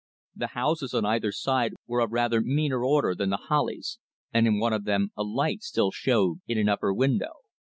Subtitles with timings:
[0.35, 3.99] The houses on either side were of rather meaner order than The Hollies,
[4.33, 7.33] and in one of them a light still showed in an upper window.